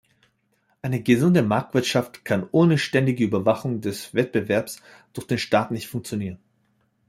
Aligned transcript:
Eine 0.81 1.03
gesunde 1.03 1.43
Marktwirtschaft 1.43 2.25
kann 2.25 2.49
ohne 2.51 2.79
ständige 2.79 3.23
Überwachung 3.23 3.81
des 3.81 4.15
Wettbewerbs 4.15 4.81
durch 5.13 5.27
den 5.27 5.37
Staat 5.37 5.69
nicht 5.69 5.87
funktionieren. 5.89 6.39